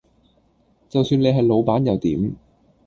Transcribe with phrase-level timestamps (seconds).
[0.89, 2.35] 就算你係老闆又點